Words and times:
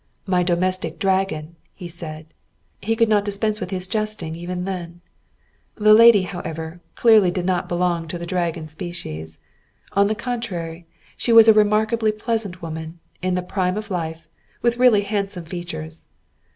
"My 0.25 0.41
domestic 0.41 0.97
dragon," 0.97 1.57
he 1.75 1.87
said; 1.87 2.25
he 2.81 2.95
could 2.95 3.07
not 3.07 3.23
dispense 3.23 3.59
with 3.61 3.69
his 3.69 3.85
jesting 3.85 4.35
even 4.35 4.65
then. 4.65 5.01
The 5.75 5.93
lady, 5.93 6.23
however, 6.23 6.81
clearly 6.95 7.29
did 7.29 7.45
not 7.45 7.69
belong 7.69 8.07
to 8.07 8.17
the 8.17 8.25
dragon 8.25 8.65
species. 8.67 9.37
On 9.91 10.07
the 10.07 10.15
contrary, 10.15 10.87
she 11.15 11.31
was 11.31 11.47
a 11.47 11.53
remarkably 11.53 12.11
pleasant 12.11 12.63
woman, 12.63 12.97
in 13.21 13.35
the 13.35 13.43
prime 13.43 13.77
of 13.77 13.91
life, 13.91 14.27
with 14.63 14.77
really 14.77 15.01
handsome 15.03 15.45
features. 15.45 16.05